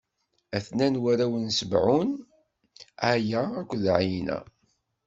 [0.57, 2.09] A-ten-an warraw n Ṣibɛun:
[3.11, 4.39] Aya akked Ɛana.